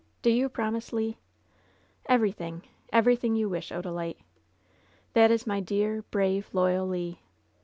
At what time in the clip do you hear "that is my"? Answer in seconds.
5.13-5.59